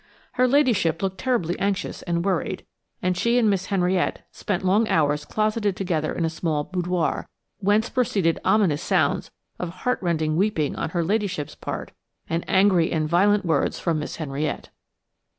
Her 0.31 0.47
ladyship 0.47 1.03
looked 1.03 1.19
terribly 1.19 1.59
anxious 1.59 2.01
and 2.01 2.25
worried, 2.25 2.65
and 3.03 3.15
she 3.15 3.37
and 3.37 3.47
Miss 3.47 3.67
Henriette 3.67 4.25
spent 4.31 4.63
long 4.65 4.87
hours 4.87 5.25
closeted 5.25 5.75
together 5.75 6.11
in 6.11 6.25
a 6.25 6.29
small 6.31 6.63
boudoir, 6.63 7.29
whence 7.59 7.87
proceeded 7.87 8.39
ominous 8.43 8.81
sounds 8.81 9.29
of 9.59 9.69
heartrending 9.69 10.37
weeping 10.37 10.75
on 10.75 10.89
her 10.89 11.03
ladyship's 11.03 11.53
part, 11.53 11.91
and 12.27 12.43
angry 12.47 12.91
and 12.91 13.07
violent 13.09 13.45
words 13.45 13.79
from 13.79 13.99
Miss 13.99 14.15
Henriette. 14.15 14.69